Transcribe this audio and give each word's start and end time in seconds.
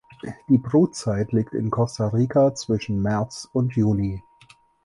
Die 0.49 0.57
Brutzeit 0.57 1.31
liegt 1.31 1.53
in 1.53 1.69
Costa 1.69 2.07
Rica 2.07 2.55
zwischen 2.55 3.03
März 3.03 3.47
und 3.53 3.75
Juni. 3.75 4.23